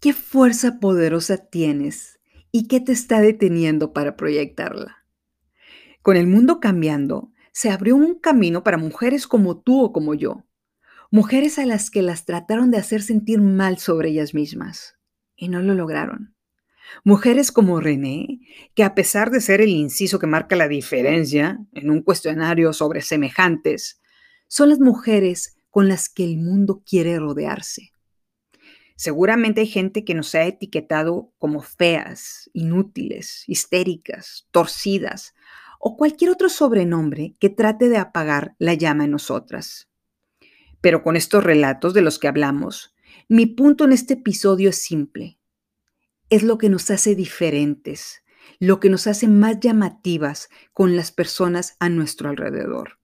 ¿Qué 0.00 0.12
fuerza 0.12 0.80
poderosa 0.80 1.36
tienes 1.36 2.18
¿Y 2.54 2.68
qué 2.68 2.80
te 2.80 2.92
está 2.92 3.22
deteniendo 3.22 3.94
para 3.94 4.14
proyectarla? 4.14 5.06
Con 6.02 6.18
el 6.18 6.26
mundo 6.26 6.60
cambiando, 6.60 7.32
se 7.50 7.70
abrió 7.70 7.96
un 7.96 8.18
camino 8.18 8.62
para 8.62 8.76
mujeres 8.76 9.26
como 9.26 9.58
tú 9.58 9.82
o 9.82 9.90
como 9.90 10.12
yo. 10.12 10.44
Mujeres 11.14 11.58
a 11.58 11.66
las 11.66 11.90
que 11.90 12.00
las 12.00 12.24
trataron 12.24 12.70
de 12.70 12.78
hacer 12.78 13.02
sentir 13.02 13.38
mal 13.38 13.76
sobre 13.76 14.08
ellas 14.08 14.32
mismas 14.32 14.96
y 15.36 15.50
no 15.50 15.60
lo 15.60 15.74
lograron. 15.74 16.34
Mujeres 17.04 17.52
como 17.52 17.80
René, 17.80 18.40
que 18.74 18.82
a 18.82 18.94
pesar 18.94 19.30
de 19.30 19.42
ser 19.42 19.60
el 19.60 19.68
inciso 19.68 20.18
que 20.18 20.26
marca 20.26 20.56
la 20.56 20.68
diferencia 20.68 21.60
en 21.74 21.90
un 21.90 22.00
cuestionario 22.00 22.72
sobre 22.72 23.02
semejantes, 23.02 24.00
son 24.48 24.70
las 24.70 24.80
mujeres 24.80 25.58
con 25.68 25.86
las 25.86 26.08
que 26.08 26.24
el 26.24 26.38
mundo 26.38 26.82
quiere 26.82 27.18
rodearse. 27.18 27.92
Seguramente 28.96 29.60
hay 29.60 29.66
gente 29.66 30.06
que 30.06 30.14
nos 30.14 30.34
ha 30.34 30.44
etiquetado 30.44 31.30
como 31.36 31.60
feas, 31.60 32.48
inútiles, 32.54 33.44
histéricas, 33.46 34.48
torcidas 34.50 35.34
o 35.78 35.98
cualquier 35.98 36.30
otro 36.30 36.48
sobrenombre 36.48 37.34
que 37.38 37.50
trate 37.50 37.90
de 37.90 37.98
apagar 37.98 38.54
la 38.58 38.72
llama 38.72 39.04
en 39.04 39.10
nosotras. 39.10 39.91
Pero 40.82 41.02
con 41.02 41.16
estos 41.16 41.42
relatos 41.42 41.94
de 41.94 42.02
los 42.02 42.18
que 42.18 42.28
hablamos, 42.28 42.94
mi 43.28 43.46
punto 43.46 43.84
en 43.84 43.92
este 43.92 44.14
episodio 44.14 44.68
es 44.68 44.76
simple. 44.76 45.38
Es 46.28 46.42
lo 46.42 46.58
que 46.58 46.68
nos 46.68 46.90
hace 46.90 47.14
diferentes, 47.14 48.22
lo 48.58 48.80
que 48.80 48.90
nos 48.90 49.06
hace 49.06 49.28
más 49.28 49.60
llamativas 49.60 50.50
con 50.74 50.96
las 50.96 51.12
personas 51.12 51.76
a 51.78 51.88
nuestro 51.88 52.28
alrededor. 52.28 52.98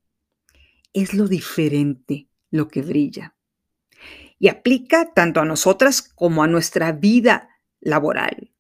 Es 0.92 1.14
lo 1.14 1.28
diferente 1.28 2.28
lo 2.50 2.68
que 2.68 2.82
brilla. 2.82 3.36
Y 4.38 4.48
aplica 4.48 5.12
tanto 5.14 5.40
a 5.40 5.44
nosotras 5.44 6.02
como 6.02 6.42
a 6.42 6.48
nuestra 6.48 6.92
vida 6.92 7.48
laboral. 7.80 8.52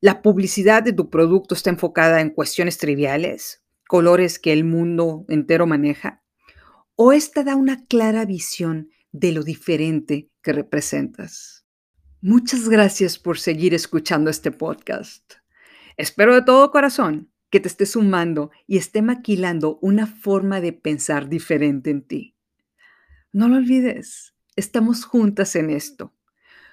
La 0.00 0.22
publicidad 0.22 0.82
de 0.82 0.92
tu 0.92 1.10
producto 1.10 1.54
está 1.54 1.70
enfocada 1.70 2.20
en 2.20 2.30
cuestiones 2.30 2.78
triviales, 2.78 3.64
colores 3.86 4.38
que 4.38 4.52
el 4.52 4.64
mundo 4.64 5.24
entero 5.28 5.66
maneja, 5.66 6.22
o 7.00 7.12
esta 7.12 7.44
da 7.44 7.54
una 7.54 7.86
clara 7.86 8.24
visión 8.24 8.90
de 9.12 9.30
lo 9.30 9.44
diferente 9.44 10.32
que 10.42 10.52
representas. 10.52 11.64
Muchas 12.20 12.68
gracias 12.68 13.20
por 13.20 13.38
seguir 13.38 13.72
escuchando 13.72 14.30
este 14.30 14.50
podcast. 14.50 15.34
Espero 15.96 16.34
de 16.34 16.42
todo 16.42 16.72
corazón 16.72 17.30
que 17.50 17.60
te 17.60 17.68
esté 17.68 17.86
sumando 17.86 18.50
y 18.66 18.78
esté 18.78 19.00
maquilando 19.00 19.78
una 19.80 20.08
forma 20.08 20.60
de 20.60 20.72
pensar 20.72 21.28
diferente 21.28 21.90
en 21.90 22.02
ti. 22.02 22.34
No 23.30 23.48
lo 23.48 23.58
olvides, 23.58 24.34
estamos 24.56 25.04
juntas 25.04 25.54
en 25.54 25.70
esto. 25.70 26.12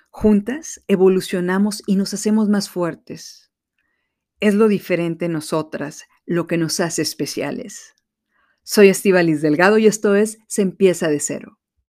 Juntas 0.10 0.84
evolucionamos 0.88 1.84
y 1.86 1.98
nos 1.98 2.16
hacemos 2.16 2.50
más 2.50 2.68
fuertes. 2.68 3.52
Es 4.40 4.56
lo 4.56 4.70
diferente 4.70 5.26
en 5.26 5.34
nosotras 5.34 6.06
lo 6.26 6.48
que 6.48 6.58
nos 6.58 6.80
hace 6.80 7.04
especiales. 7.04 7.95
Soy 8.67 8.89
Estivalis 8.89 9.43
Delgado 9.43 9.78
y 9.78 9.86
esto 9.86 10.15
es 10.15 10.39
Se 10.47 10.63
empieza 10.63 11.08
de 11.08 11.19
cero. 11.19 11.60